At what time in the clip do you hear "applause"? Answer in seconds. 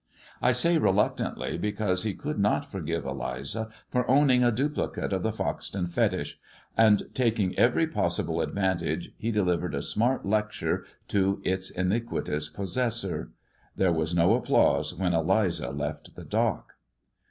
14.33-14.95